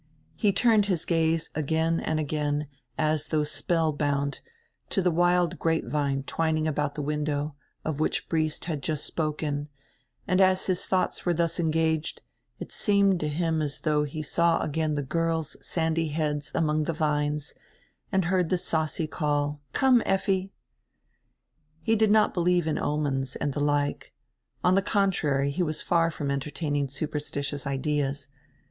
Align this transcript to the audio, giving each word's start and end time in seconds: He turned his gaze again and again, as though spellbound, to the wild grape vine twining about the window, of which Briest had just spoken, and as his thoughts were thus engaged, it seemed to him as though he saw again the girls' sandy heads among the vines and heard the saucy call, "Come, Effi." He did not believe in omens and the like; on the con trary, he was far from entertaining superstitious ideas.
He 0.35 0.51
turned 0.51 0.87
his 0.87 1.05
gaze 1.05 1.51
again 1.53 1.99
and 1.99 2.19
again, 2.19 2.67
as 2.97 3.27
though 3.27 3.43
spellbound, 3.43 4.39
to 4.89 4.99
the 4.99 5.11
wild 5.11 5.59
grape 5.59 5.85
vine 5.85 6.23
twining 6.23 6.67
about 6.67 6.95
the 6.95 7.03
window, 7.03 7.53
of 7.85 7.99
which 7.99 8.27
Briest 8.27 8.65
had 8.65 8.81
just 8.81 9.05
spoken, 9.05 9.69
and 10.27 10.41
as 10.41 10.65
his 10.65 10.87
thoughts 10.87 11.23
were 11.23 11.35
thus 11.35 11.59
engaged, 11.59 12.23
it 12.57 12.71
seemed 12.71 13.19
to 13.19 13.27
him 13.27 13.61
as 13.61 13.81
though 13.81 14.03
he 14.03 14.23
saw 14.23 14.59
again 14.63 14.95
the 14.95 15.03
girls' 15.03 15.55
sandy 15.63 16.07
heads 16.07 16.51
among 16.55 16.85
the 16.85 16.93
vines 16.93 17.53
and 18.11 18.25
heard 18.25 18.49
the 18.49 18.57
saucy 18.57 19.05
call, 19.05 19.61
"Come, 19.71 20.01
Effi." 20.03 20.51
He 21.83 21.95
did 21.95 22.09
not 22.09 22.33
believe 22.33 22.65
in 22.65 22.79
omens 22.79 23.35
and 23.35 23.53
the 23.53 23.59
like; 23.59 24.15
on 24.63 24.73
the 24.73 24.81
con 24.81 25.11
trary, 25.11 25.51
he 25.51 25.61
was 25.61 25.83
far 25.83 26.09
from 26.09 26.31
entertaining 26.31 26.87
superstitious 26.87 27.67
ideas. 27.67 28.29